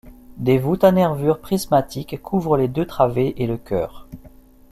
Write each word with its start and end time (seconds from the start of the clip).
Des 0.37 0.57
voûtes 0.57 0.83
à 0.83 0.91
nervures 0.91 1.39
prismatiques 1.41 2.19
couvrent 2.23 2.57
les 2.57 2.67
deux 2.67 2.87
travées 2.87 3.35
et 3.39 3.45
le 3.45 3.57
chœur. 3.59 4.07